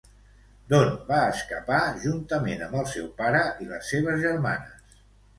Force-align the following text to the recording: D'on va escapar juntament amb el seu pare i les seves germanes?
D'on 0.71 0.85
va 1.09 1.17
escapar 1.33 1.81
juntament 2.05 2.63
amb 2.67 2.77
el 2.79 2.87
seu 2.93 3.11
pare 3.19 3.43
i 3.65 3.69
les 3.73 3.91
seves 3.93 4.17
germanes? 4.23 4.97